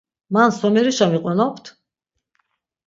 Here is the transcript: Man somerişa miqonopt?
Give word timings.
Man 0.33 0.49
somerişa 0.59 1.05
miqonopt? 1.11 1.65